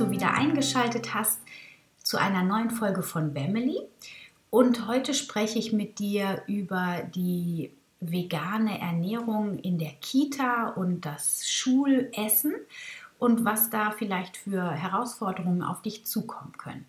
Du 0.00 0.10
wieder 0.10 0.32
eingeschaltet 0.34 1.14
hast 1.14 1.40
zu 2.02 2.16
einer 2.16 2.42
neuen 2.42 2.70
Folge 2.70 3.02
von 3.02 3.34
Family. 3.34 3.78
Und 4.48 4.88
heute 4.88 5.14
spreche 5.14 5.58
ich 5.58 5.72
mit 5.72 5.98
dir 5.98 6.42
über 6.46 7.02
die 7.14 7.70
vegane 8.00 8.80
Ernährung 8.80 9.58
in 9.58 9.78
der 9.78 9.92
Kita 10.00 10.70
und 10.70 11.04
das 11.04 11.48
Schulessen 11.48 12.54
und 13.18 13.44
was 13.44 13.68
da 13.68 13.90
vielleicht 13.90 14.38
für 14.38 14.70
Herausforderungen 14.70 15.62
auf 15.62 15.82
dich 15.82 16.06
zukommen 16.06 16.52
können. 16.56 16.86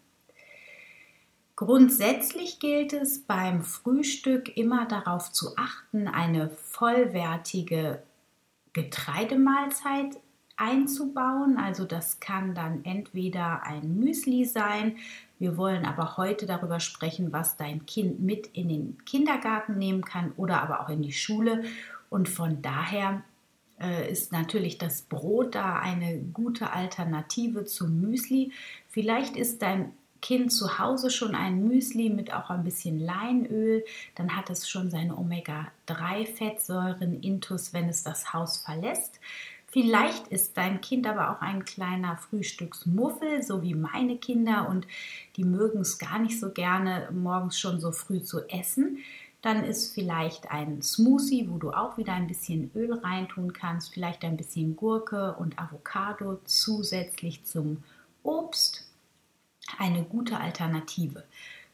Grundsätzlich 1.58 2.60
gilt 2.60 2.94
es 2.94 3.22
beim 3.22 3.62
Frühstück 3.62 4.58
immer 4.58 4.86
darauf 4.86 5.32
zu 5.32 5.58
achten, 5.58 6.08
eine 6.08 6.50
vollwertige 6.50 8.02
Getreidemahlzeit 8.74 10.18
einzubauen. 10.62 11.58
Also 11.58 11.86
das 11.86 12.20
kann 12.20 12.54
dann 12.54 12.86
entweder 12.86 13.64
ein 13.64 13.98
Müsli 13.98 14.46
sein. 14.46 14.98
Wir 15.40 15.58
wollen 15.58 15.86
aber 15.86 16.18
heute 16.18 16.46
darüber 16.46 16.80
sprechen, 16.80 17.34
was 17.34 17.58
dein 17.58 17.86
Kind 17.86 18.22
mit 18.22 18.48
in 18.54 18.70
den 18.70 18.98
Kindergarten 19.06 19.78
nehmen 19.78 20.06
kann 20.06 20.32
oder 20.38 20.62
aber 20.62 20.82
auch 20.82 20.90
in 20.90 21.02
die 21.02 21.14
Schule. 21.14 21.64
Und 22.10 22.30
von 22.30 22.62
daher 22.62 23.24
äh, 23.80 24.12
ist 24.12 24.32
natürlich 24.32 24.78
das 24.78 25.02
Brot 25.02 25.56
da 25.56 25.80
eine 25.80 26.20
gute 26.20 26.72
Alternative 26.72 27.66
zum 27.66 28.00
Müsli. 28.00 28.52
Vielleicht 28.88 29.36
ist 29.36 29.64
dein 29.64 29.94
Kind 30.22 30.54
zu 30.54 30.78
Hause 30.78 31.10
schon 31.10 31.34
ein 31.34 31.68
Müsli 31.68 32.10
mit 32.10 32.32
auch 32.32 32.52
ein 32.52 32.64
bisschen 32.64 33.00
Leinöl, 33.00 33.84
dann 34.14 34.36
hat 34.36 34.52
es 34.52 34.70
schon 34.70 34.92
seine 34.92 35.18
Omega-3-Fettsäuren 35.18 37.22
intus, 37.22 37.74
wenn 37.74 37.90
es 37.90 38.04
das 38.04 38.32
Haus 38.32 38.58
verlässt. 38.58 39.20
Vielleicht 39.72 40.28
ist 40.28 40.58
dein 40.58 40.82
Kind 40.82 41.08
aber 41.08 41.32
auch 41.32 41.42
ein 41.42 41.64
kleiner 41.64 42.18
Frühstücksmuffel, 42.18 43.42
so 43.42 43.62
wie 43.64 43.74
meine 43.74 44.18
Kinder, 44.18 44.68
und 44.68 44.86
die 45.38 45.46
mögen 45.46 45.80
es 45.80 45.98
gar 45.98 46.20
nicht 46.20 46.40
so 46.40 46.52
gerne, 46.52 47.10
morgens 47.14 47.58
schon 47.58 47.80
so 47.80 47.94
früh 47.94 48.22
zu 48.22 48.42
essen. 48.50 48.98
Dann 49.42 49.64
ist 49.64 49.94
vielleicht 49.94 50.52
ein 50.52 50.82
Smoothie, 50.82 51.50
wo 51.50 51.58
du 51.58 51.72
auch 51.72 51.98
wieder 51.98 52.14
ein 52.14 52.28
bisschen 52.28 52.70
Öl 52.76 52.94
reintun 52.94 53.54
kannst, 53.54 53.94
vielleicht 53.94 54.26
ein 54.26 54.36
bisschen 54.36 54.76
Gurke 54.76 55.36
und 55.36 55.58
Avocado 55.58 56.42
zusätzlich 56.44 57.46
zum 57.46 57.82
Obst. 58.24 58.86
Eine 59.78 60.04
gute 60.04 60.38
Alternative. 60.38 61.24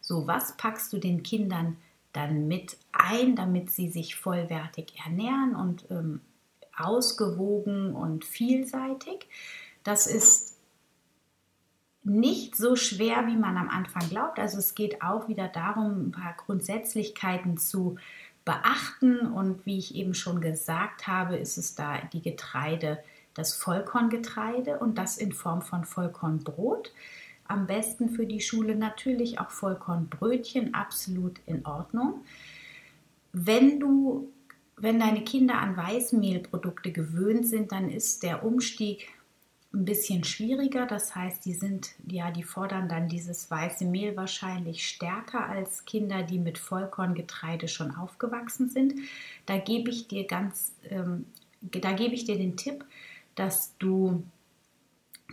So, 0.02 0.28
was 0.28 0.56
packst 0.56 0.94
du 0.94 1.00
den 1.00 1.23
Kindern 1.23 1.78
dann 2.14 2.48
mit 2.48 2.78
ein, 2.92 3.36
damit 3.36 3.72
sie 3.72 3.89
sich 3.89 4.16
vollwertig 4.16 4.94
ernähren 5.04 5.56
und 5.56 5.86
ähm, 5.89 6.22
ausgewogen 6.77 7.93
und 7.93 8.26
vielseitig. 8.26 9.27
Das 9.83 10.08
ist 10.08 10.58
nicht 12.04 12.55
so 12.55 12.76
schwer, 12.76 13.27
wie 13.27 13.36
man 13.36 13.58
am 13.58 13.70
Anfang 13.70 14.08
glaubt. 14.10 14.39
Also 14.39 14.60
es 14.60 14.76
geht 14.76 15.02
auch 15.02 15.27
wieder 15.27 15.48
darum, 15.48 16.08
ein 16.08 16.11
paar 16.11 16.36
Grundsätzlichkeiten 16.37 17.58
zu 17.58 17.98
beachten. 18.45 19.20
Und 19.20 19.66
wie 19.66 19.77
ich 19.77 19.95
eben 19.95 20.14
schon 20.14 20.42
gesagt 20.42 21.08
habe, 21.08 21.36
ist 21.36 21.58
es 21.58 21.76
da 21.76 21.98
die 22.14 22.21
Getreide, 22.21 23.04
das 23.33 23.54
Vollkorngetreide 23.54 24.80
und 24.80 24.98
das 24.98 25.17
in 25.17 25.33
Form 25.33 25.61
von 25.61 25.83
Vollkornbrot. 25.83 26.93
Am 27.45 27.67
besten 27.67 28.10
für 28.10 28.26
die 28.26 28.42
Schule 28.42 28.76
natürlich 28.76 29.39
auch 29.39 29.52
Vollkornbrötchen, 29.52 30.73
absolut 30.73 31.39
in 31.45 31.66
Ordnung. 31.66 32.26
Wenn 33.32 33.80
du 33.80 34.32
wenn 34.77 34.99
deine 34.99 35.23
Kinder 35.23 35.60
an 35.60 35.76
Weißmehlprodukte 35.76 36.92
gewöhnt 36.92 37.48
sind, 37.48 37.71
dann 37.71 37.89
ist 37.89 38.23
der 38.23 38.45
Umstieg 38.45 39.08
ein 39.73 39.86
bisschen 39.86 40.23
schwieriger. 40.23 40.86
Das 40.86 41.15
heißt, 41.15 41.45
die 41.45 41.54
sind, 41.54 41.95
ja, 42.08 42.32
die 42.32 42.43
fordern 42.43 42.87
dann 42.87 43.10
dieses 43.10 43.49
weiße 43.49 43.86
Mehl 43.86 44.16
wahrscheinlich 44.16 44.87
stärker 44.87 45.48
als 45.48 45.86
Kinder, 45.86 46.23
die 46.23 46.39
mit 46.39 46.58
Vollkorngetreide 46.58 47.67
schon 47.67 47.95
aufgewachsen 47.95 48.70
sind. 48.70 48.93
Da 49.45 49.58
gebe 49.58 49.89
ich 49.89 50.08
dir 50.08 50.26
ganz, 50.26 50.73
ähm, 50.89 51.26
da 51.61 51.92
gebe 51.93 52.14
ich 52.14 52.26
dir 52.26 52.37
den 52.37 52.55
Tipp, 52.55 52.86
dass 53.36 53.76
du 53.80 54.23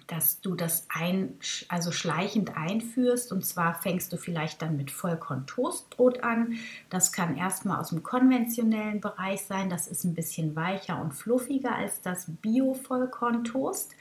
dass 0.06 0.40
du 0.40 0.54
das 0.54 0.86
ein, 0.88 1.34
also 1.68 1.92
schleichend 1.92 2.56
einführst. 2.56 3.32
Und 3.32 3.44
zwar 3.44 3.74
fängst 3.74 4.12
du 4.12 4.16
vielleicht 4.16 4.62
dann 4.62 4.76
mit 4.76 4.90
Vollkorn-Toastbrot 4.90 6.22
an. 6.22 6.54
Das 6.90 7.12
kann 7.12 7.36
erstmal 7.36 7.80
aus 7.80 7.90
dem 7.90 8.02
konventionellen 8.02 9.00
Bereich 9.00 9.42
sein. 9.42 9.70
Das 9.70 9.86
ist 9.86 10.04
ein 10.04 10.14
bisschen 10.14 10.54
weicher 10.56 11.00
und 11.00 11.12
fluffiger 11.12 11.74
als 11.74 12.00
das 12.02 12.26
Bio-Vollkorn-Toast. 12.42 13.94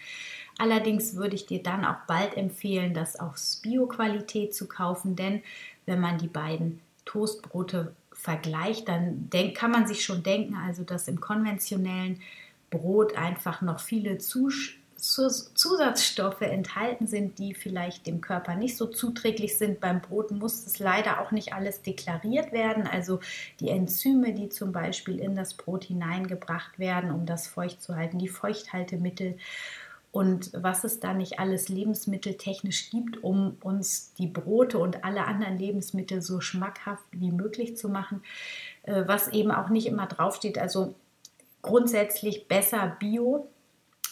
Allerdings 0.58 1.16
würde 1.16 1.36
ich 1.36 1.46
dir 1.46 1.64
dann 1.64 1.86
auch 1.86 2.06
bald 2.08 2.38
empfehlen, 2.38 2.94
das 2.94 3.20
aus 3.20 3.60
Bio-Qualität 3.64 4.54
zu 4.54 4.68
kaufen, 4.68 5.16
denn 5.16 5.42
wenn 5.86 6.00
man 6.00 6.20
die 6.20 6.28
beiden 6.28 6.80
Toastbrote 7.06 7.94
vergleicht, 8.12 8.88
dann 8.88 9.30
denk, 9.32 9.58
kann 9.58 9.72
man 9.72 9.88
sich 9.88 10.06
schon 10.06 10.22
denken, 10.22 10.56
also 10.56 10.84
dass 10.84 11.08
im 11.08 11.20
konventionellen 11.20 12.22
Brot 12.70 13.18
einfach 13.18 13.62
noch 13.62 13.80
viele 13.80 14.20
Zuschauer 14.20 14.83
Zusatzstoffe 14.96 16.42
enthalten 16.42 17.08
sind, 17.08 17.40
die 17.40 17.54
vielleicht 17.54 18.08
dem 18.08 18.22
Körper 18.22 18.56
nicht 18.56 18.78
so 18.78 18.86
zuträglich 18.86 19.58
sind. 19.58 19.80
Beim 19.80 20.02
Brot 20.02 20.32
muss 20.32 20.66
es 20.66 20.80
leider 20.80 21.22
auch 21.22 21.32
nicht 21.32 21.54
alles 21.54 21.82
deklariert 21.82 22.52
werden. 22.52 22.88
Also 22.88 23.20
die 23.60 23.70
Enzyme, 23.70 24.34
die 24.34 24.50
zum 24.50 24.72
Beispiel 24.72 25.20
in 25.20 25.36
das 25.36 25.56
Brot 25.56 25.86
hineingebracht 25.86 26.80
werden, 26.80 27.12
um 27.12 27.26
das 27.26 27.48
feucht 27.48 27.82
zu 27.82 27.96
halten, 27.96 28.20
die 28.20 28.28
Feuchthaltemittel 28.30 29.38
und 30.14 30.52
was 30.54 30.84
es 30.84 31.00
da 31.00 31.16
nicht 31.16 31.40
alles 31.40 31.70
lebensmitteltechnisch 31.70 32.92
gibt, 32.92 33.24
um 33.24 33.58
uns 33.62 34.14
die 34.14 34.28
Brote 34.28 34.78
und 34.78 35.04
alle 35.04 35.26
anderen 35.26 35.58
Lebensmittel 35.58 36.22
so 36.22 36.40
schmackhaft 36.40 37.04
wie 37.12 37.32
möglich 37.32 37.78
zu 37.78 37.90
machen, 37.90 38.22
äh, 38.84 39.06
was 39.08 39.30
eben 39.30 39.50
auch 39.52 39.70
nicht 39.70 39.88
immer 39.88 40.06
draufsteht. 40.06 40.60
Also 40.60 40.94
grundsätzlich 41.64 42.48
besser 42.48 42.96
Bio 43.00 43.50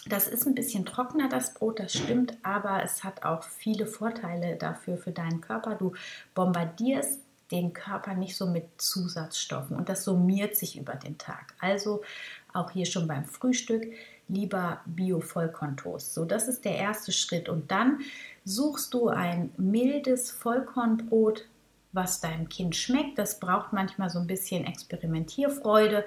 das 0.06 0.26
ist 0.26 0.46
ein 0.46 0.54
bisschen 0.54 0.84
trockener, 0.84 1.28
das 1.28 1.54
Brot, 1.54 1.78
das 1.78 1.92
stimmt, 1.92 2.36
aber 2.42 2.82
es 2.82 3.04
hat 3.04 3.24
auch 3.24 3.44
viele 3.44 3.86
Vorteile 3.86 4.56
dafür 4.56 4.96
für 4.96 5.12
deinen 5.12 5.40
Körper. 5.40 5.76
Du 5.76 5.92
bombardierst 6.34 7.20
den 7.52 7.72
Körper 7.72 8.14
nicht 8.14 8.36
so 8.36 8.46
mit 8.46 8.64
Zusatzstoffen 8.78 9.76
und 9.76 9.88
das 9.88 10.04
summiert 10.04 10.56
sich 10.56 10.78
über 10.78 10.94
den 10.94 11.18
Tag. 11.18 11.54
Also 11.60 12.02
auch 12.52 12.70
hier 12.70 12.86
schon 12.86 13.06
beim 13.06 13.24
Frühstück 13.24 13.84
lieber 14.28 14.80
Bio-Vollkorntoast. 14.86 16.14
So, 16.14 16.24
das 16.24 16.48
ist 16.48 16.64
der 16.64 16.76
erste 16.76 17.12
Schritt. 17.12 17.48
Und 17.48 17.70
dann 17.70 18.00
suchst 18.44 18.94
du 18.94 19.08
ein 19.08 19.52
mildes 19.56 20.30
Vollkornbrot, 20.30 21.46
was 21.92 22.20
deinem 22.20 22.48
Kind 22.48 22.74
schmeckt. 22.74 23.18
Das 23.18 23.38
braucht 23.38 23.72
manchmal 23.72 24.08
so 24.10 24.18
ein 24.18 24.26
bisschen 24.26 24.64
Experimentierfreude. 24.64 26.06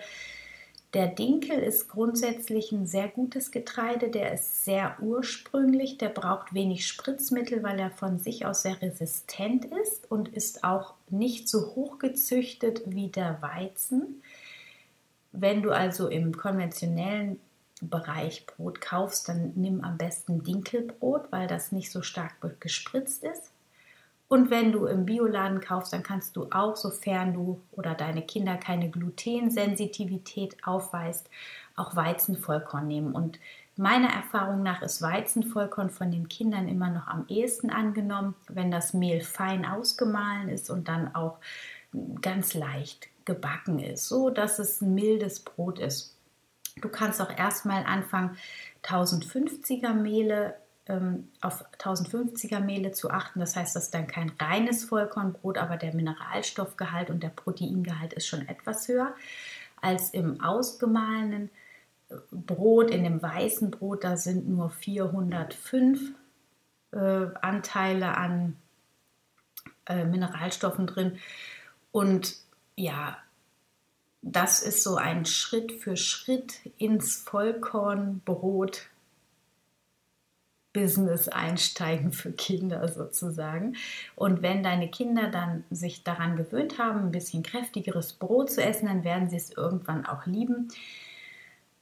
Der 0.96 1.08
Dinkel 1.08 1.60
ist 1.60 1.90
grundsätzlich 1.90 2.72
ein 2.72 2.88
sehr 2.88 3.10
gutes 3.10 3.52
Getreide, 3.52 4.10
der 4.10 4.32
ist 4.32 4.64
sehr 4.64 4.96
ursprünglich, 5.02 5.98
der 5.98 6.08
braucht 6.08 6.54
wenig 6.54 6.88
Spritzmittel, 6.88 7.64
weil 7.64 7.78
er 7.80 7.92
von 7.92 8.18
sich 8.18 8.46
aus 8.46 8.62
sehr 8.62 8.82
resistent 8.82 9.66
ist 9.66 10.10
und 10.10 10.30
ist 10.30 10.64
auch 10.64 10.94
nicht 11.10 11.50
so 11.50 11.76
hoch 11.76 12.00
gezüchtet 12.00 12.84
wie 12.86 13.10
der 13.10 13.42
Weizen. 13.42 14.24
Wenn 15.34 15.62
du 15.64 15.72
also 15.72 16.08
im 16.08 16.38
konventionellen 16.38 17.42
Bereich 17.82 18.46
Brot 18.46 18.80
kaufst, 18.80 19.28
dann 19.28 19.52
nimm 19.56 19.82
am 19.82 19.98
besten 19.98 20.44
Dinkelbrot, 20.44 21.30
weil 21.30 21.48
das 21.48 21.74
nicht 21.74 21.92
so 21.92 22.04
stark 22.04 22.36
gespritzt 22.62 23.22
ist. 23.26 23.52
Und 24.28 24.50
wenn 24.50 24.72
du 24.72 24.86
im 24.86 25.06
Bioladen 25.06 25.62
kaufst, 25.62 25.94
dann 25.94 26.02
kannst 26.02 26.36
du 26.36 26.48
auch, 26.50 26.76
sofern 26.76 27.34
du 27.34 27.62
oder 27.72 27.94
deine 27.94 28.24
Kinder 28.24 28.58
keine 28.58 28.90
Glutensensitivität 28.90 30.58
aufweist, 30.66 31.30
auch 31.76 31.96
Weizenvollkorn 31.96 32.88
nehmen. 32.88 33.14
Und 33.14 33.40
meiner 33.76 34.10
Erfahrung 34.10 34.64
nach 34.64 34.82
ist 34.82 35.02
Weizenvollkorn 35.02 35.92
von 35.92 36.10
den 36.10 36.28
Kindern 36.28 36.68
immer 36.68 36.90
noch 36.90 37.08
am 37.08 37.26
ehesten 37.28 37.70
angenommen, 37.70 38.36
wenn 38.48 38.72
das 38.72 38.94
Mehl 38.94 39.22
fein 39.22 39.66
ausgemahlen 39.66 40.50
ist 40.50 40.72
und 40.72 40.88
dann 40.88 41.14
auch 41.14 41.38
ganz 42.22 42.56
leicht 42.56 43.10
gebacken 43.26 43.80
ist, 43.80 44.08
so 44.08 44.30
dass 44.30 44.60
es 44.60 44.82
ein 44.82 44.96
mildes 44.96 45.40
Brot 45.42 45.80
ist. 45.80 46.18
Du 46.82 46.90
kannst 46.90 47.22
auch 47.22 47.36
erstmal 47.36 47.86
anfangen, 47.86 48.38
1050er 48.84 49.94
Mehle 49.94 50.56
ähm, 50.88 51.30
auf 51.42 51.66
1050er 51.78 52.60
Mehle 52.60 52.92
zu 52.92 53.10
achten. 53.10 53.40
Das 53.40 53.56
heißt, 53.56 53.76
das 53.76 53.86
ist 53.86 53.94
dann 53.94 54.08
kein 54.08 54.32
reines 54.40 54.86
Vollkornbrot, 54.86 55.58
aber 55.58 55.78
der 55.78 55.96
Mineralstoffgehalt 55.96 57.10
und 57.10 57.24
der 57.24 57.30
Proteingehalt 57.30 58.14
ist 58.14 58.28
schon 58.28 58.48
etwas 58.48 58.88
höher 58.88 59.16
als 59.82 60.12
im 60.12 60.42
ausgemahlenen 60.42 61.50
äh, 62.10 62.16
Brot. 62.32 62.92
In 62.92 63.04
dem 63.04 63.22
weißen 63.22 63.72
Brot, 63.72 64.04
da 64.04 64.18
sind 64.18 64.48
nur 64.48 64.70
405 64.70 66.14
äh, 66.92 66.98
Anteile 67.42 68.18
an 68.18 68.56
äh, 69.88 70.06
Mineralstoffen 70.06 70.88
drin. 70.88 71.18
Und 71.92 72.36
ja, 72.76 73.18
das 74.22 74.64
ist 74.64 74.84
so 74.84 74.98
ein 74.98 75.26
Schritt 75.26 75.72
für 75.72 75.98
Schritt 75.98 76.60
ins 76.78 77.18
Vollkornbrot 77.18 78.88
Business 80.76 81.30
einsteigen 81.30 82.12
für 82.12 82.34
Kinder 82.34 82.86
sozusagen. 82.90 83.78
Und 84.16 84.42
wenn 84.42 84.62
deine 84.62 84.90
Kinder 84.92 85.30
dann 85.30 85.64
sich 85.72 86.04
daran 86.04 86.36
gewöhnt 86.36 86.78
haben, 86.78 87.00
ein 87.00 87.12
bisschen 87.12 87.44
kräftigeres 87.44 88.14
Brot 88.14 88.52
zu 88.52 88.62
essen, 88.62 88.88
dann 88.88 89.06
werden 89.06 89.30
sie 89.30 89.38
es 89.38 89.52
irgendwann 89.52 90.06
auch 90.06 90.26
lieben. 90.26 90.68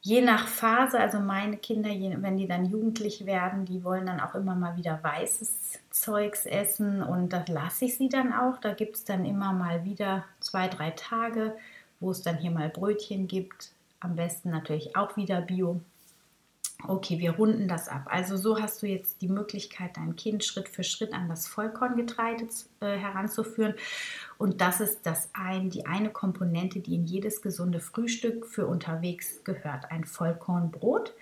Je 0.01 0.21
nach 0.21 0.47
Phase, 0.47 0.99
also 0.99 1.19
meine 1.19 1.57
Kinder, 1.57 1.89
wenn 1.89 2.37
die 2.37 2.47
dann 2.47 2.65
jugendlich 2.65 3.25
werden, 3.25 3.65
die 3.65 3.83
wollen 3.83 4.05
dann 4.05 4.19
auch 4.19 4.35
immer 4.35 4.53
mal 4.53 4.77
wieder 4.77 4.99
weißes 5.01 5.79
Zeugs 5.89 6.45
essen 6.45 7.01
und 7.01 7.33
das 7.33 7.47
lasse 7.47 7.85
ich 7.85 7.97
sie 7.97 8.09
dann 8.09 8.31
auch. 8.31 8.59
Da 8.59 8.73
gibt 8.73 8.97
es 8.97 9.05
dann 9.05 9.25
immer 9.25 9.53
mal 9.53 9.85
wieder 9.85 10.25
zwei, 10.39 10.67
drei 10.67 10.91
Tage, 10.91 11.55
wo 11.99 12.11
es 12.11 12.21
dann 12.21 12.37
hier 12.37 12.51
mal 12.51 12.69
Brötchen 12.69 13.27
gibt. 13.27 13.71
Am 14.01 14.15
besten 14.15 14.51
natürlich 14.51 14.95
auch 14.95 15.15
wieder 15.17 15.41
Bio. 15.41 15.81
Okay, 16.85 17.17
wir 17.19 17.31
runden 17.31 17.69
das 17.69 17.87
ab. 17.87 18.07
Also 18.07 18.35
so 18.35 18.59
hast 18.59 18.81
du 18.81 18.87
jetzt 18.87 19.21
die 19.21 19.29
Möglichkeit, 19.29 19.95
dein 19.95 20.17
Kind 20.17 20.43
Schritt 20.43 20.67
für 20.67 20.83
Schritt 20.83 21.13
an 21.13 21.29
das 21.29 21.47
Vollkorngetreide 21.47 22.47
äh, 22.81 22.97
heranzuführen. 22.97 23.75
Und 24.37 24.59
das 24.59 24.81
ist 24.81 25.05
das 25.05 25.29
ein, 25.33 25.69
die 25.69 25.85
eine 25.85 26.09
Komponente, 26.09 26.81
die 26.81 26.95
in 26.95 27.05
jedes 27.05 27.41
gesunde 27.41 27.79
Frühstück 27.79 28.45
für 28.45 28.67
unterwegs 28.67 29.45
gehört. 29.45 29.91
Ein 29.91 30.03
Vollkornbrot. 30.03 31.13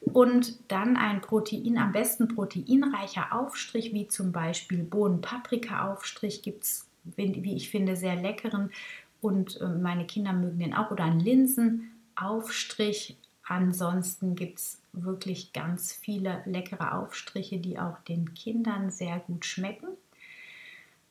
Und 0.00 0.58
dann 0.70 0.96
ein 0.96 1.22
Protein, 1.22 1.78
am 1.78 1.92
besten 1.92 2.28
proteinreicher 2.28 3.34
Aufstrich, 3.34 3.94
wie 3.94 4.08
zum 4.08 4.32
Beispiel 4.32 4.82
Bohnen-Paprika-Aufstrich, 4.82 6.42
gibt 6.42 6.64
es, 6.64 6.86
wie 7.16 7.56
ich 7.56 7.70
finde, 7.70 7.96
sehr 7.96 8.16
leckeren. 8.16 8.70
Und 9.22 9.60
äh, 9.62 9.68
meine 9.68 10.06
Kinder 10.06 10.34
mögen 10.34 10.58
den 10.58 10.74
auch. 10.74 10.90
Oder 10.90 11.04
ein 11.04 11.20
Linsenaufstrich. 11.20 13.16
Ansonsten 13.44 14.34
gibt 14.36 14.58
es 14.58 14.79
wirklich 14.92 15.52
ganz 15.52 15.92
viele 15.92 16.42
leckere 16.46 16.98
Aufstriche, 16.98 17.58
die 17.58 17.78
auch 17.78 17.98
den 18.00 18.34
Kindern 18.34 18.90
sehr 18.90 19.20
gut 19.20 19.44
schmecken. 19.44 19.88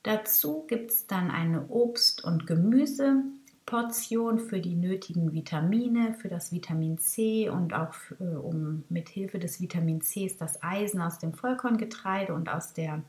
Dazu 0.03 0.65
gibt 0.67 0.91
es 0.91 1.07
dann 1.07 1.29
eine 1.29 1.67
Obst- 1.67 2.23
und 2.23 2.47
Gemüseportion 2.47 4.39
für 4.39 4.61
die 4.61 4.75
nötigen 4.75 5.33
Vitamine, 5.33 6.13
für 6.13 6.29
das 6.29 6.53
Vitamin 6.53 6.97
C 6.97 7.49
und 7.49 7.73
auch 7.73 7.93
für, 7.93 8.15
äh, 8.15 8.35
um 8.35 8.85
mit 8.89 9.09
Hilfe 9.09 9.39
des 9.39 9.59
Vitamin 9.59 10.01
C 10.01 10.33
das 10.39 10.63
Eisen 10.63 11.01
aus 11.01 11.19
dem 11.19 11.33
Vollkorngetreide 11.33 12.33
und 12.33 12.47
aus, 12.49 12.73
der, 12.73 13.03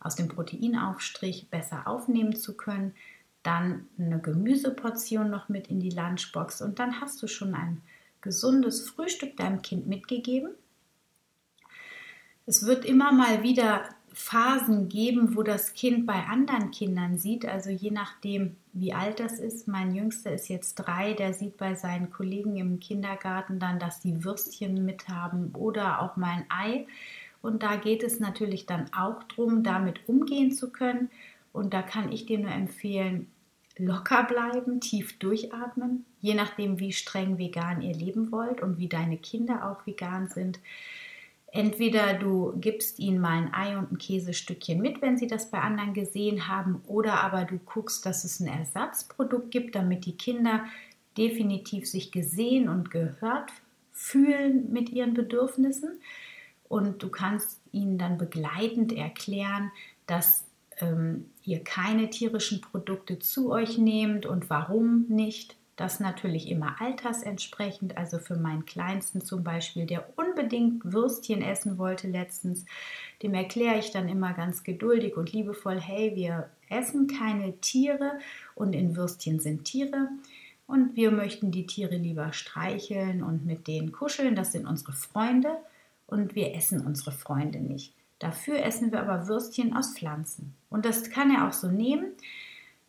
aus 0.00 0.16
dem 0.16 0.28
Proteinaufstrich 0.28 1.48
besser 1.48 1.86
aufnehmen 1.86 2.34
zu 2.34 2.56
können. 2.56 2.94
Dann 3.44 3.86
eine 3.98 4.20
Gemüseportion 4.20 5.30
noch 5.30 5.48
mit 5.48 5.68
in 5.68 5.80
die 5.80 5.90
Lunchbox 5.90 6.60
und 6.62 6.78
dann 6.78 7.00
hast 7.00 7.22
du 7.22 7.28
schon 7.28 7.54
ein 7.54 7.82
gesundes 8.22 8.88
Frühstück 8.88 9.36
deinem 9.36 9.60
Kind 9.60 9.86
mitgegeben. 9.86 10.52
Es 12.46 12.66
wird 12.66 12.84
immer 12.84 13.12
mal 13.12 13.42
wieder 13.42 13.84
Phasen 14.14 14.88
geben, 14.88 15.36
wo 15.36 15.42
das 15.42 15.72
Kind 15.74 16.06
bei 16.06 16.26
anderen 16.26 16.70
Kindern 16.70 17.16
sieht, 17.16 17.46
also 17.46 17.70
je 17.70 17.90
nachdem, 17.90 18.56
wie 18.72 18.92
alt 18.92 19.20
das 19.20 19.38
ist. 19.38 19.68
Mein 19.68 19.94
Jüngster 19.94 20.32
ist 20.32 20.48
jetzt 20.48 20.74
drei, 20.74 21.14
der 21.14 21.32
sieht 21.32 21.56
bei 21.56 21.74
seinen 21.74 22.10
Kollegen 22.10 22.56
im 22.56 22.78
Kindergarten 22.78 23.58
dann, 23.58 23.78
dass 23.78 24.00
die 24.00 24.24
Würstchen 24.24 24.84
mithaben 24.84 25.54
oder 25.54 26.02
auch 26.02 26.16
mal 26.16 26.30
ein 26.30 26.46
Ei. 26.48 26.86
Und 27.40 27.62
da 27.62 27.76
geht 27.76 28.02
es 28.02 28.20
natürlich 28.20 28.66
dann 28.66 28.92
auch 28.94 29.22
darum, 29.24 29.62
damit 29.62 30.08
umgehen 30.08 30.52
zu 30.52 30.70
können. 30.70 31.10
Und 31.52 31.74
da 31.74 31.82
kann 31.82 32.12
ich 32.12 32.26
dir 32.26 32.38
nur 32.38 32.52
empfehlen, 32.52 33.28
locker 33.78 34.24
bleiben, 34.24 34.80
tief 34.80 35.18
durchatmen, 35.18 36.04
je 36.20 36.34
nachdem, 36.34 36.78
wie 36.78 36.92
streng 36.92 37.38
vegan 37.38 37.82
ihr 37.82 37.94
leben 37.94 38.32
wollt 38.32 38.60
und 38.62 38.78
wie 38.78 38.88
deine 38.88 39.16
Kinder 39.16 39.70
auch 39.70 39.86
vegan 39.86 40.28
sind. 40.28 40.60
Entweder 41.54 42.14
du 42.14 42.54
gibst 42.56 42.98
ihnen 42.98 43.20
mal 43.20 43.36
ein 43.36 43.52
Ei 43.52 43.76
und 43.76 43.92
ein 43.92 43.98
Käsestückchen 43.98 44.80
mit, 44.80 45.02
wenn 45.02 45.18
sie 45.18 45.26
das 45.26 45.50
bei 45.50 45.60
anderen 45.60 45.92
gesehen 45.92 46.48
haben, 46.48 46.82
oder 46.86 47.22
aber 47.22 47.44
du 47.44 47.58
guckst, 47.58 48.06
dass 48.06 48.24
es 48.24 48.40
ein 48.40 48.46
Ersatzprodukt 48.46 49.50
gibt, 49.50 49.74
damit 49.74 50.06
die 50.06 50.16
Kinder 50.16 50.64
definitiv 51.18 51.86
sich 51.86 52.10
gesehen 52.10 52.70
und 52.70 52.90
gehört 52.90 53.50
fühlen 53.92 54.72
mit 54.72 54.90
ihren 54.90 55.12
Bedürfnissen. 55.12 56.00
Und 56.68 57.02
du 57.02 57.10
kannst 57.10 57.60
ihnen 57.70 57.98
dann 57.98 58.16
begleitend 58.16 58.94
erklären, 58.94 59.70
dass 60.06 60.44
ähm, 60.80 61.30
ihr 61.44 61.62
keine 61.62 62.10
tierischen 62.10 62.60
Produkte 62.60 63.18
zu 63.18 63.50
euch 63.50 63.78
nehmt 63.78 64.26
und 64.26 64.50
warum 64.50 65.06
nicht. 65.08 65.56
Das 65.76 66.00
natürlich 66.00 66.48
immer 66.48 66.80
altersentsprechend. 66.80 67.96
Also 67.96 68.18
für 68.18 68.36
meinen 68.36 68.66
Kleinsten 68.66 69.22
zum 69.22 69.42
Beispiel, 69.42 69.86
der 69.86 70.06
unbedingt 70.16 70.84
Würstchen 70.84 71.40
essen 71.40 71.78
wollte 71.78 72.08
letztens, 72.08 72.66
dem 73.22 73.32
erkläre 73.34 73.78
ich 73.78 73.90
dann 73.90 74.08
immer 74.08 74.34
ganz 74.34 74.64
geduldig 74.64 75.16
und 75.16 75.32
liebevoll, 75.32 75.80
hey, 75.80 76.14
wir 76.14 76.50
essen 76.68 77.06
keine 77.06 77.58
Tiere 77.60 78.18
und 78.54 78.74
in 78.74 78.96
Würstchen 78.96 79.40
sind 79.40 79.64
Tiere. 79.64 80.08
Und 80.66 80.94
wir 80.94 81.10
möchten 81.10 81.50
die 81.50 81.66
Tiere 81.66 81.96
lieber 81.96 82.32
streicheln 82.32 83.22
und 83.22 83.44
mit 83.44 83.66
denen 83.66 83.92
kuscheln. 83.92 84.36
Das 84.36 84.52
sind 84.52 84.66
unsere 84.66 84.92
Freunde 84.92 85.56
und 86.06 86.34
wir 86.34 86.54
essen 86.54 86.86
unsere 86.86 87.12
Freunde 87.12 87.58
nicht. 87.58 87.94
Dafür 88.22 88.62
essen 88.62 88.92
wir 88.92 89.00
aber 89.00 89.26
Würstchen 89.26 89.76
aus 89.76 89.94
Pflanzen. 89.94 90.54
Und 90.70 90.84
das 90.84 91.10
kann 91.10 91.34
er 91.34 91.48
auch 91.48 91.52
so 91.52 91.66
nehmen. 91.66 92.12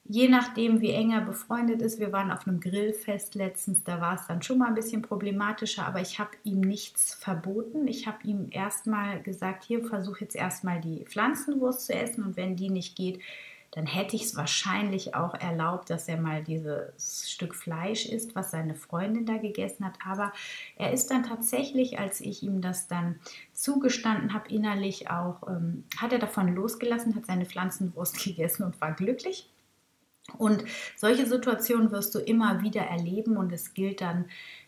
Je 0.05 0.27
nachdem, 0.27 0.79
wie 0.79 0.91
eng 0.91 1.11
er 1.11 1.21
befreundet 1.21 1.81
ist. 1.81 1.99
Wir 1.99 2.11
waren 2.11 2.31
auf 2.31 2.45
einem 2.45 2.59
Grillfest 2.59 3.33
letztens, 3.33 3.83
da 3.83 3.99
war 3.99 4.13
es 4.13 4.27
dann 4.27 4.43
schon 4.43 4.59
mal 4.59 4.67
ein 4.67 4.75
bisschen 4.75 5.01
problematischer, 5.01 5.87
aber 5.87 6.01
ich 6.01 6.19
habe 6.19 6.31
ihm 6.43 6.59
nichts 6.59 7.15
verboten. 7.15 7.87
Ich 7.87 8.05
habe 8.05 8.19
ihm 8.23 8.47
erstmal 8.51 9.23
gesagt, 9.23 9.63
hier 9.63 9.83
versuch 9.83 10.19
jetzt 10.19 10.35
erstmal 10.35 10.79
die 10.81 11.03
Pflanzenwurst 11.05 11.87
zu 11.87 11.95
essen 11.95 12.23
und 12.23 12.37
wenn 12.37 12.55
die 12.55 12.69
nicht 12.69 12.95
geht, 12.95 13.19
dann 13.75 13.87
hätte 13.87 14.15
ich 14.15 14.23
es 14.23 14.35
wahrscheinlich 14.35 15.15
auch 15.15 15.33
erlaubt, 15.33 15.89
dass 15.89 16.07
er 16.07 16.17
mal 16.17 16.43
dieses 16.43 17.31
Stück 17.31 17.55
Fleisch 17.55 18.05
isst, 18.05 18.35
was 18.35 18.51
seine 18.51 18.75
Freundin 18.75 19.25
da 19.25 19.37
gegessen 19.37 19.83
hat. 19.83 19.95
Aber 20.05 20.31
er 20.75 20.93
ist 20.93 21.09
dann 21.09 21.23
tatsächlich, 21.23 21.97
als 21.97 22.21
ich 22.21 22.43
ihm 22.43 22.61
das 22.61 22.87
dann 22.87 23.19
zugestanden 23.51 24.33
habe, 24.33 24.49
innerlich 24.49 25.09
auch, 25.09 25.47
ähm, 25.47 25.85
hat 25.97 26.13
er 26.13 26.19
davon 26.19 26.53
losgelassen, 26.53 27.15
hat 27.15 27.25
seine 27.25 27.47
Pflanzenwurst 27.47 28.23
gegessen 28.23 28.63
und 28.63 28.79
war 28.79 28.93
glücklich. 28.93 29.49
Und 30.37 30.63
solche 30.95 31.25
Situationen 31.25 31.91
wirst 31.91 32.13
du 32.15 32.19
immer 32.19 32.61
wieder 32.61 32.81
erleben 32.81 33.37
und 33.37 33.51
es 33.51 33.73
gilt 33.73 34.01
dann 34.01 34.25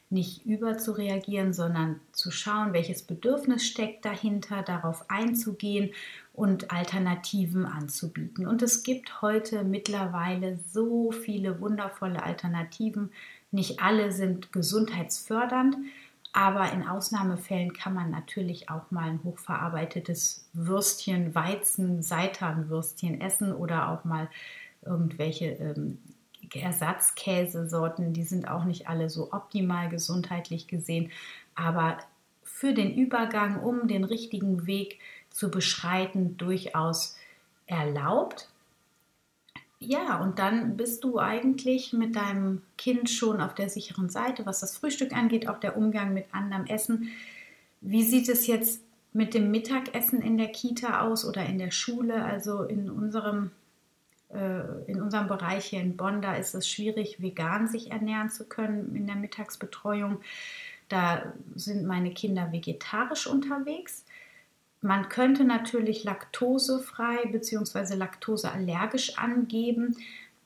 nicht 0.09 0.45
überzureagieren, 0.45 1.53
sondern 1.53 1.99
zu 2.11 2.31
schauen, 2.31 2.73
welches 2.73 3.03
Bedürfnis 3.03 3.65
steckt 3.65 4.05
dahinter, 4.05 4.61
darauf 4.61 5.09
einzugehen 5.09 5.91
und 6.33 6.71
Alternativen 6.71 7.65
anzubieten. 7.65 8.45
Und 8.47 8.61
es 8.61 8.83
gibt 8.83 9.21
heute 9.21 9.63
mittlerweile 9.63 10.59
so 10.71 11.11
viele 11.11 11.59
wundervolle 11.59 12.23
Alternativen. 12.23 13.11
Nicht 13.51 13.81
alle 13.81 14.11
sind 14.11 14.51
gesundheitsfördernd, 14.51 15.77
aber 16.33 16.71
in 16.73 16.85
Ausnahmefällen 16.85 17.73
kann 17.73 17.93
man 17.93 18.11
natürlich 18.11 18.69
auch 18.69 18.91
mal 18.91 19.09
ein 19.09 19.23
hochverarbeitetes 19.23 20.45
Würstchen, 20.53 21.33
Weizen, 21.33 22.03
Seitanwürstchen 22.03 23.21
essen 23.21 23.53
oder 23.53 23.89
auch 23.89 24.03
mal 24.03 24.29
irgendwelche 24.85 25.45
ähm, 25.45 25.97
Ersatzkäsesorten, 26.53 28.13
die 28.13 28.23
sind 28.23 28.47
auch 28.47 28.65
nicht 28.65 28.87
alle 28.87 29.09
so 29.09 29.31
optimal 29.31 29.89
gesundheitlich 29.89 30.67
gesehen, 30.67 31.11
aber 31.55 31.97
für 32.43 32.73
den 32.73 32.93
Übergang, 32.95 33.61
um 33.61 33.87
den 33.87 34.03
richtigen 34.03 34.67
Weg 34.67 34.99
zu 35.29 35.51
beschreiten, 35.51 36.37
durchaus 36.37 37.17
erlaubt. 37.65 38.49
Ja, 39.79 40.21
und 40.21 40.39
dann 40.39 40.77
bist 40.77 41.03
du 41.03 41.19
eigentlich 41.19 41.91
mit 41.91 42.15
deinem 42.15 42.61
Kind 42.77 43.09
schon 43.09 43.41
auf 43.41 43.53
der 43.53 43.69
sicheren 43.69 44.09
Seite, 44.09 44.45
was 44.45 44.61
das 44.61 44.77
Frühstück 44.77 45.13
angeht, 45.13 45.49
auch 45.49 45.59
der 45.59 45.77
Umgang 45.77 46.13
mit 46.13 46.25
anderem 46.31 46.65
Essen. 46.65 47.09
Wie 47.81 48.03
sieht 48.03 48.29
es 48.29 48.47
jetzt 48.47 48.81
mit 49.13 49.33
dem 49.33 49.51
Mittagessen 49.51 50.21
in 50.21 50.37
der 50.37 50.47
Kita 50.47 51.01
aus 51.01 51.25
oder 51.25 51.45
in 51.45 51.59
der 51.59 51.71
Schule? 51.71 52.23
Also 52.23 52.63
in 52.63 52.89
unserem 52.89 53.51
in 54.29 55.01
unserem 55.01 55.27
Bereich 55.27 55.65
hier 55.65 55.81
in 55.81 55.95
Bonn, 55.97 56.21
da 56.21 56.35
ist 56.35 56.55
es 56.55 56.67
schwierig, 56.67 57.21
vegan 57.21 57.67
sich 57.67 57.91
ernähren 57.91 58.29
zu 58.29 58.45
können 58.45 58.95
in 58.95 59.07
der 59.07 59.15
Mittagsbetreuung. 59.15 60.19
Da 60.89 61.33
sind 61.55 61.85
meine 61.85 62.13
Kinder 62.13 62.51
vegetarisch 62.51 63.27
unterwegs. 63.27 64.05
man 64.85 65.09
könnte 65.09 65.43
natürlich 65.43 66.03
laktosefrei 66.03 67.25
bzw. 67.31 67.95
laktoseallergisch 67.95 69.17
angeben, 69.17 69.97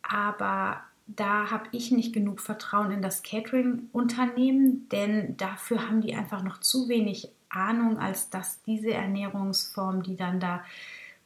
aber 0.02 0.82
da 1.08 1.52
habe 1.52 1.66
ich 1.72 1.92
nicht 1.92 2.14
genug 2.14 2.40
Vertrauen 2.40 2.92
in 2.92 3.02
das 3.02 3.24
Catering-Unternehmen, 3.24 4.88
denn 4.90 5.36
dafür 5.38 5.88
haben 5.88 6.02
die 6.02 6.16
einfach 6.16 6.44
noch 6.44 6.60
zu 6.60 6.88
wenig 6.88 7.30
Ahnung, 7.50 7.98
als 7.98 8.30
dass 8.30 8.62
diese 8.64 8.92
Ernährungsform, 8.92 10.04
die 10.04 10.16
dann 10.16 10.40
da 10.40 10.64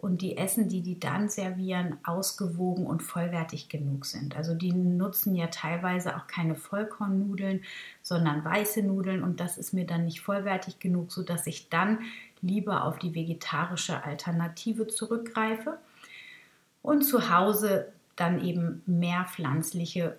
und 0.04 0.22
die 0.22 0.36
Essen, 0.36 0.68
die 0.68 0.82
die 0.82 1.00
dann 1.00 1.30
servieren, 1.30 1.96
ausgewogen 2.04 2.86
und 2.86 3.02
vollwertig 3.02 3.70
genug 3.70 4.06
sind. 4.06 4.36
Also 4.36 4.54
die 4.54 4.74
nutzen 4.74 5.34
ja 5.34 5.48
teilweise 5.48 6.18
auch 6.18 6.28
keine 6.28 6.56
Vollkornnudeln, 6.56 7.62
sondern 8.02 8.44
weiße 8.44 8.84
Nudeln. 8.84 9.24
Und 9.24 9.40
das 9.40 9.58
ist 9.58 9.74
mir 9.74 9.86
dann 9.86 10.04
nicht 10.04 10.20
vollwertig 10.20 10.80
genug, 10.80 11.14
sodass 11.14 11.48
ich 11.48 11.70
dann 11.70 12.00
lieber 12.42 12.84
auf 12.84 13.00
die 13.00 13.16
vegetarische 13.16 14.04
Alternative 14.04 14.88
zurückgreife. 14.88 15.78
Und 16.82 17.04
zu 17.04 17.34
Hause 17.34 17.94
dann 18.18 18.44
eben 18.44 18.84
mehr 18.86 19.24
pflanzliche 19.24 20.18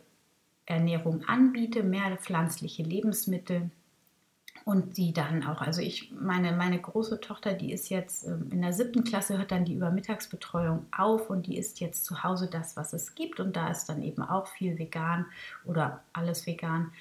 Ernährung 0.65 1.25
anbiete, 1.27 1.83
mehr 1.83 2.17
pflanzliche 2.17 2.83
Lebensmittel 2.83 3.71
und 4.65 4.97
die 4.97 5.13
dann 5.13 5.45
auch, 5.45 5.61
also 5.61 5.83
ich, 5.83 6.11
meine, 6.19 6.53
meine 6.53 6.81
große 6.81 7.21
Tochter, 7.21 7.53
die 7.53 7.73
ist 7.73 7.91
jetzt 7.91 8.27
ähm, 8.27 8.49
in 8.51 8.63
der 8.63 8.73
siebten 8.73 9.05
Klasse, 9.05 9.37
hört 9.37 9.51
dann 9.51 9.67
die 9.67 9.75
Übermittagsbetreuung 9.75 10.87
auf 10.97 11.29
und 11.29 11.47
die 11.47 11.59
isst 11.59 11.81
jetzt 11.81 12.05
zu 12.07 12.25
Hause 12.25 12.49
das, 12.51 12.77
was 12.77 12.95
es 12.95 13.15
gibt 13.15 13.41
und 13.41 13.57
da 13.57 13.69
ist 13.69 13.87
dann 13.87 14.03
eben 14.03 14.23
auch 14.23 14.47
viel 14.47 14.79
vegan 14.79 15.27
oder 15.65 16.03
alles 16.15 16.47
vegan. 16.47 16.93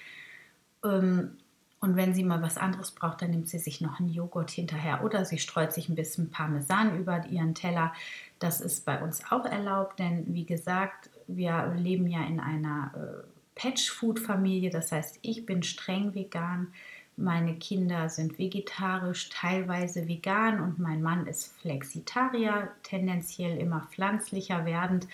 Ähm, 0.83 1.37
und 1.79 1.97
wenn 1.97 2.13
sie 2.13 2.23
mal 2.23 2.41
was 2.41 2.57
anderes 2.57 2.91
braucht, 2.91 3.21
dann 3.21 3.31
nimmt 3.31 3.49
sie 3.49 3.59
sich 3.59 3.81
noch 3.81 3.99
einen 3.99 4.07
Joghurt 4.07 4.51
hinterher 4.51 5.03
oder 5.03 5.25
sie 5.25 5.37
streut 5.37 5.73
sich 5.73 5.89
ein 5.89 5.95
bisschen 5.95 6.31
Parmesan 6.31 6.97
über 6.97 7.25
ihren 7.25 7.55
Teller. 7.55 7.93
Das 8.39 8.61
ist 8.61 8.85
bei 8.85 9.01
uns 9.01 9.21
auch 9.31 9.45
erlaubt, 9.45 9.99
denn 9.99 10.33
wie 10.33 10.45
gesagt, 10.45 11.09
wir 11.27 11.73
leben 11.77 12.07
ja 12.07 12.23
in 12.23 12.39
einer 12.39 12.91
äh, 12.95 13.27
Patch-Food-Familie. 13.55 14.69
Das 14.69 14.91
heißt, 14.91 15.19
ich 15.21 15.45
bin 15.45 15.63
streng 15.63 16.13
vegan. 16.13 16.73
Meine 17.15 17.55
Kinder 17.55 18.09
sind 18.09 18.39
vegetarisch, 18.39 19.29
teilweise 19.29 20.07
vegan 20.07 20.61
und 20.61 20.79
mein 20.79 21.01
Mann 21.01 21.27
ist 21.27 21.55
Flexitarier, 21.59 22.71
tendenziell 22.81 23.57
immer 23.57 23.87
pflanzlicher 23.91 24.65
werdend, 24.65 25.07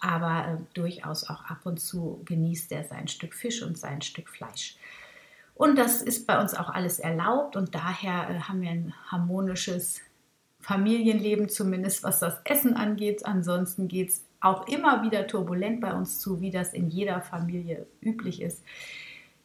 aber 0.00 0.48
äh, 0.48 0.56
durchaus 0.74 1.28
auch 1.30 1.44
ab 1.44 1.60
und 1.64 1.78
zu 1.80 2.20
genießt 2.24 2.72
er 2.72 2.84
sein 2.84 3.06
Stück 3.08 3.32
Fisch 3.34 3.62
und 3.62 3.78
sein 3.78 4.02
Stück 4.02 4.28
Fleisch. 4.28 4.76
Und 5.54 5.78
das 5.78 6.02
ist 6.02 6.26
bei 6.26 6.40
uns 6.40 6.54
auch 6.54 6.68
alles 6.68 6.98
erlaubt 6.98 7.56
und 7.56 7.74
daher 7.74 8.28
äh, 8.28 8.40
haben 8.40 8.60
wir 8.60 8.70
ein 8.70 8.92
harmonisches 9.06 10.00
Familienleben, 10.60 11.48
zumindest 11.48 12.02
was 12.02 12.18
das 12.18 12.40
Essen 12.44 12.74
angeht. 12.74 13.24
Ansonsten 13.24 13.86
geht 13.86 14.08
es 14.08 14.24
auch 14.40 14.66
immer 14.66 15.02
wieder 15.04 15.26
turbulent 15.28 15.80
bei 15.80 15.94
uns 15.94 16.18
zu, 16.18 16.40
wie 16.40 16.50
das 16.50 16.74
in 16.74 16.90
jeder 16.90 17.22
Familie 17.22 17.86
üblich 18.00 18.42
ist. 18.42 18.64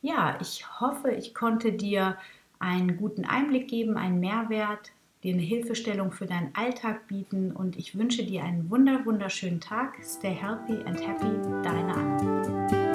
Ja, 0.04 0.36
ich 0.42 0.66
hoffe, 0.80 1.12
ich 1.12 1.36
konnte 1.36 1.72
dir 1.72 2.18
einen 2.58 2.98
guten 2.98 3.24
Einblick 3.24 3.68
geben, 3.68 3.98
einen 3.98 4.20
Mehrwert, 4.20 4.92
dir 5.24 5.36
eine 5.36 5.44
Hilfestellung 5.44 6.12
für 6.12 6.26
deinen 6.26 6.50
Alltag 6.56 7.08
bieten 7.08 7.52
und 7.52 7.78
ich 7.78 7.96
wünsche 7.96 8.24
dir 8.24 8.44
einen 8.44 8.72
wunder 8.72 9.06
wunderschönen 9.06 9.62
Tag. 9.62 9.94
Stay 10.04 10.34
healthy 10.34 10.84
and 10.86 11.00
happy, 11.08 11.30
deine 11.62 11.94
Anna. 11.94 12.92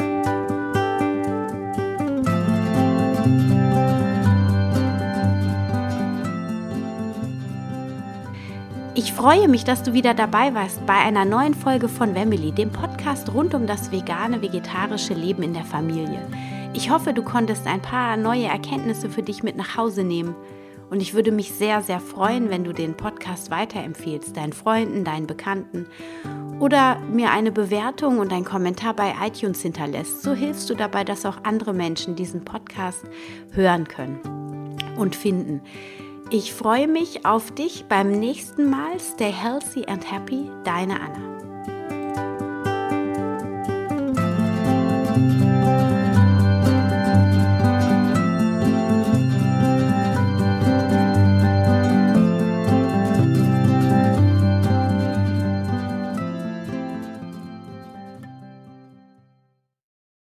Ich 8.96 9.12
freue 9.12 9.46
mich, 9.46 9.62
dass 9.62 9.84
du 9.84 9.92
wieder 9.92 10.14
dabei 10.14 10.54
warst 10.54 10.84
bei 10.86 10.94
einer 10.94 11.24
neuen 11.24 11.54
Folge 11.54 11.88
von 11.88 12.16
Wemily, 12.16 12.50
dem 12.50 12.72
Podcast 12.72 13.32
rund 13.32 13.54
um 13.54 13.68
das 13.68 13.92
vegane, 13.92 14.42
vegetarische 14.42 15.14
Leben 15.14 15.44
in 15.44 15.54
der 15.54 15.64
Familie. 15.64 16.26
Ich 16.76 16.90
hoffe, 16.90 17.14
du 17.14 17.22
konntest 17.22 17.66
ein 17.66 17.80
paar 17.80 18.18
neue 18.18 18.44
Erkenntnisse 18.44 19.08
für 19.08 19.22
dich 19.22 19.42
mit 19.42 19.56
nach 19.56 19.78
Hause 19.78 20.04
nehmen. 20.04 20.36
Und 20.90 21.00
ich 21.00 21.14
würde 21.14 21.32
mich 21.32 21.50
sehr, 21.52 21.80
sehr 21.80 22.00
freuen, 22.00 22.50
wenn 22.50 22.64
du 22.64 22.74
den 22.74 22.94
Podcast 22.94 23.50
weiterempfehlst, 23.50 24.36
deinen 24.36 24.52
Freunden, 24.52 25.02
deinen 25.02 25.26
Bekannten 25.26 25.86
oder 26.60 27.00
mir 27.00 27.30
eine 27.30 27.50
Bewertung 27.50 28.18
und 28.18 28.30
einen 28.30 28.44
Kommentar 28.44 28.92
bei 28.92 29.14
iTunes 29.26 29.62
hinterlässt. 29.62 30.22
So 30.22 30.34
hilfst 30.34 30.68
du 30.68 30.74
dabei, 30.74 31.02
dass 31.02 31.24
auch 31.24 31.38
andere 31.44 31.72
Menschen 31.72 32.14
diesen 32.14 32.44
Podcast 32.44 33.04
hören 33.52 33.88
können 33.88 34.20
und 34.98 35.16
finden. 35.16 35.62
Ich 36.30 36.52
freue 36.52 36.88
mich 36.88 37.24
auf 37.24 37.52
dich 37.52 37.86
beim 37.88 38.10
nächsten 38.10 38.68
Mal. 38.68 39.00
Stay 39.00 39.32
healthy 39.32 39.86
and 39.86 40.12
happy, 40.12 40.50
deine 40.64 41.00
Anna. 41.00 41.35